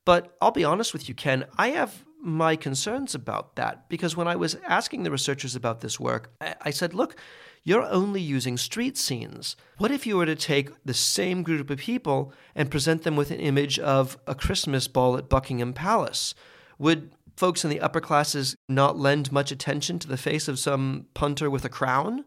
But 0.06 0.34
I'll 0.42 0.52
be 0.52 0.64
honest 0.64 0.94
with 0.94 1.10
you, 1.10 1.16
Ken, 1.16 1.44
I 1.58 1.72
have 1.72 2.05
my 2.22 2.56
concerns 2.56 3.14
about 3.14 3.56
that 3.56 3.88
because 3.90 4.18
when 4.18 4.28
I 4.28 4.36
was 4.36 4.58
asking 4.68 5.04
the 5.04 5.12
researchers 5.12 5.56
about 5.56 5.82
this 5.82 6.00
work, 6.00 6.34
I 6.62 6.72
said, 6.72 6.94
look, 6.94 7.16
you're 7.64 7.84
only 7.84 8.22
using 8.22 8.58
street 8.58 8.98
scenes. 8.98 9.56
What 9.78 9.92
if 9.92 10.06
you 10.06 10.18
were 10.18 10.26
to 10.28 10.36
take 10.36 10.70
the 10.86 10.94
same 10.94 11.42
group 11.42 11.70
of 11.70 11.80
people 11.80 12.32
and 12.54 12.70
present 12.70 13.04
them 13.04 13.16
with 13.16 13.32
an 13.32 13.40
image 13.40 13.80
of 13.80 14.18
a 14.28 14.36
Christmas 14.36 14.88
ball 14.88 15.18
at 15.18 15.30
Buckingham 15.30 15.74
Palace? 15.74 16.36
Would 16.78 17.12
folks 17.36 17.64
in 17.64 17.70
the 17.70 17.82
upper 17.82 18.02
classes 18.02 18.56
not 18.70 18.98
lend 18.98 19.32
much 19.32 19.52
attention 19.52 20.00
to 20.00 20.08
the 20.08 20.18
face 20.18 20.48
of 20.48 20.60
some 20.60 21.08
punter 21.16 21.50
with 21.50 21.66
a 21.66 21.70
crown? 21.70 22.24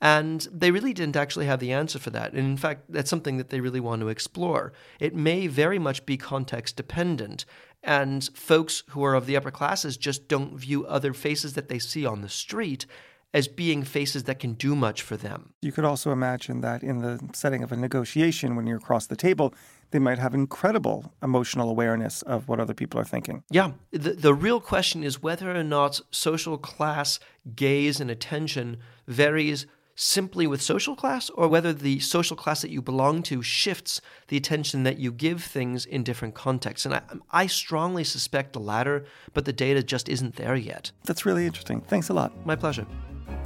And 0.00 0.46
they 0.52 0.70
really 0.70 0.92
didn't 0.92 1.16
actually 1.16 1.46
have 1.46 1.60
the 1.60 1.72
answer 1.72 1.98
for 1.98 2.10
that. 2.10 2.32
And 2.32 2.40
in 2.40 2.56
fact, 2.58 2.82
that's 2.90 3.08
something 3.08 3.38
that 3.38 3.48
they 3.48 3.60
really 3.60 3.80
want 3.80 4.02
to 4.02 4.08
explore. 4.08 4.74
It 5.00 5.14
may 5.14 5.46
very 5.46 5.78
much 5.78 6.04
be 6.04 6.18
context 6.18 6.76
dependent. 6.76 7.46
And 7.84 8.28
folks 8.34 8.82
who 8.88 9.04
are 9.04 9.14
of 9.14 9.26
the 9.26 9.36
upper 9.36 9.50
classes 9.50 9.96
just 9.96 10.26
don't 10.26 10.56
view 10.56 10.86
other 10.86 11.12
faces 11.12 11.52
that 11.52 11.68
they 11.68 11.78
see 11.78 12.06
on 12.06 12.22
the 12.22 12.28
street 12.28 12.86
as 13.34 13.48
being 13.48 13.82
faces 13.82 14.22
that 14.24 14.38
can 14.38 14.54
do 14.54 14.76
much 14.76 15.02
for 15.02 15.16
them. 15.16 15.52
You 15.60 15.72
could 15.72 15.84
also 15.84 16.12
imagine 16.12 16.60
that 16.60 16.84
in 16.84 17.00
the 17.00 17.18
setting 17.34 17.64
of 17.64 17.72
a 17.72 17.76
negotiation, 17.76 18.54
when 18.54 18.66
you're 18.66 18.78
across 18.78 19.08
the 19.08 19.16
table, 19.16 19.52
they 19.90 19.98
might 19.98 20.18
have 20.18 20.34
incredible 20.34 21.12
emotional 21.22 21.68
awareness 21.68 22.22
of 22.22 22.48
what 22.48 22.60
other 22.60 22.74
people 22.74 23.00
are 23.00 23.04
thinking. 23.04 23.42
Yeah. 23.50 23.72
The, 23.90 24.12
the 24.12 24.34
real 24.34 24.60
question 24.60 25.02
is 25.02 25.20
whether 25.20 25.54
or 25.54 25.64
not 25.64 26.00
social 26.12 26.56
class 26.56 27.18
gaze 27.56 28.00
and 28.00 28.10
attention 28.10 28.78
varies 29.08 29.66
simply 29.94 30.46
with 30.46 30.60
social 30.60 30.96
class 30.96 31.30
or 31.30 31.48
whether 31.48 31.72
the 31.72 32.00
social 32.00 32.36
class 32.36 32.62
that 32.62 32.70
you 32.70 32.82
belong 32.82 33.22
to 33.22 33.42
shifts 33.42 34.00
the 34.28 34.36
attention 34.36 34.82
that 34.82 34.98
you 34.98 35.12
give 35.12 35.42
things 35.42 35.86
in 35.86 36.02
different 36.02 36.34
contexts. 36.34 36.86
And 36.86 36.94
I, 36.94 37.02
I 37.30 37.46
strongly 37.46 38.04
suspect 38.04 38.52
the 38.52 38.60
latter, 38.60 39.04
but 39.32 39.44
the 39.44 39.52
data 39.52 39.82
just 39.82 40.08
isn't 40.08 40.36
there 40.36 40.56
yet. 40.56 40.90
That's 41.04 41.24
really 41.24 41.46
interesting. 41.46 41.80
Thanks 41.82 42.08
a 42.08 42.14
lot. 42.14 42.46
My 42.46 42.56
pleasure. 42.56 42.86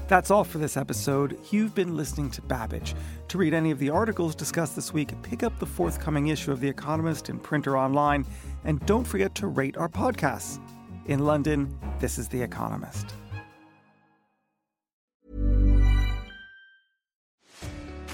That's 0.08 0.30
all 0.30 0.42
for 0.44 0.56
this 0.56 0.78
episode. 0.78 1.38
You've 1.50 1.74
been 1.74 1.94
listening 1.94 2.30
to 2.30 2.42
Babbage. 2.42 2.94
To 3.28 3.36
read 3.36 3.52
any 3.52 3.70
of 3.70 3.78
the 3.78 3.90
articles 3.90 4.34
discussed 4.34 4.74
this 4.74 4.92
week, 4.92 5.12
pick 5.22 5.42
up 5.42 5.58
the 5.58 5.66
forthcoming 5.66 6.28
issue 6.28 6.50
of 6.50 6.60
The 6.60 6.68
Economist 6.68 7.28
in 7.28 7.38
print 7.38 7.66
or 7.66 7.76
online, 7.76 8.24
and 8.64 8.84
don't 8.86 9.06
forget 9.06 9.34
to 9.36 9.48
rate 9.48 9.76
our 9.76 9.88
podcasts. 9.88 10.60
In 11.06 11.26
London, 11.26 11.78
this 12.00 12.16
is 12.16 12.26
The 12.26 12.40
Economist. 12.40 13.12